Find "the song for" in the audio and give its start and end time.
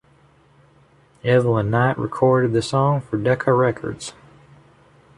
2.53-3.17